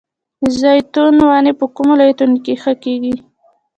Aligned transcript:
د 0.41 0.43
زیتون 0.61 1.15
ونې 1.27 1.53
په 1.59 1.65
کومو 1.75 1.93
ولایتونو 1.95 2.37
کې 2.45 2.53
ښه 2.61 2.73
کیږي؟ 2.83 3.15